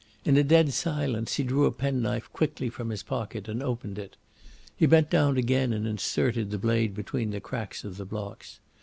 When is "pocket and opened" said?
3.03-3.99